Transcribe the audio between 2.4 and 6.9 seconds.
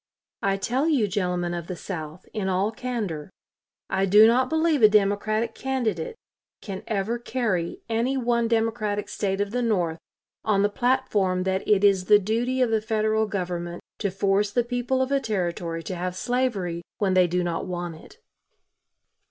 all candor, I do not believe a Democratic candidate can